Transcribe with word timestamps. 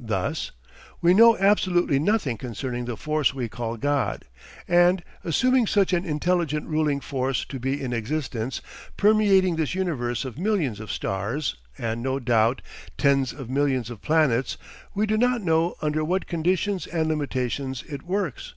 Thus: 0.00 0.52
"We 1.02 1.12
know 1.12 1.36
absolutely 1.36 1.98
nothing 1.98 2.38
concerning 2.38 2.86
the 2.86 2.96
Force 2.96 3.34
we 3.34 3.46
call 3.50 3.76
God; 3.76 4.24
and, 4.66 5.04
assuming 5.22 5.66
such 5.66 5.92
an 5.92 6.02
intelligent 6.06 6.66
ruling 6.66 6.98
force 6.98 7.44
to 7.44 7.60
be 7.60 7.82
in 7.82 7.92
existence, 7.92 8.62
permeating 8.96 9.56
this 9.56 9.74
universe 9.74 10.24
of 10.24 10.38
millions 10.38 10.80
of 10.80 10.90
stars 10.90 11.56
and 11.76 12.02
(no 12.02 12.18
doubt) 12.18 12.62
tens 12.96 13.34
of 13.34 13.50
millions 13.50 13.90
of 13.90 14.00
planets, 14.00 14.56
we 14.94 15.04
do 15.04 15.18
not 15.18 15.42
know 15.42 15.74
under 15.82 16.02
what 16.02 16.26
conditions 16.26 16.86
and 16.86 17.06
limitations 17.08 17.82
It 17.82 18.02
works. 18.02 18.54